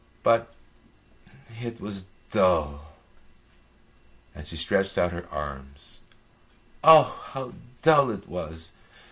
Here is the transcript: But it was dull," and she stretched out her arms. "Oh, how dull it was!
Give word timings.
But 0.23 0.51
it 1.61 1.79
was 1.79 2.05
dull," 2.31 2.93
and 4.33 4.47
she 4.47 4.57
stretched 4.57 4.97
out 4.97 5.11
her 5.11 5.27
arms. 5.31 5.99
"Oh, 6.83 7.21
how 7.35 7.53
dull 7.83 8.09
it 8.09 8.27
was! 8.27 8.71